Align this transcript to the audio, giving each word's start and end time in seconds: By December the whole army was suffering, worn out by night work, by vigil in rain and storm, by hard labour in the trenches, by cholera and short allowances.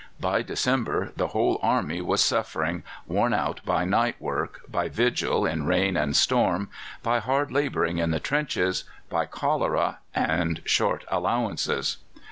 By 0.19 0.41
December 0.41 1.11
the 1.15 1.27
whole 1.27 1.59
army 1.61 2.01
was 2.01 2.23
suffering, 2.23 2.81
worn 3.05 3.35
out 3.35 3.61
by 3.63 3.85
night 3.85 4.15
work, 4.19 4.61
by 4.67 4.89
vigil 4.89 5.45
in 5.45 5.67
rain 5.67 5.95
and 5.95 6.15
storm, 6.15 6.69
by 7.03 7.19
hard 7.19 7.51
labour 7.51 7.85
in 7.85 8.09
the 8.09 8.19
trenches, 8.19 8.83
by 9.11 9.27
cholera 9.27 9.99
and 10.15 10.63
short 10.65 11.05
allowances. 11.09 11.97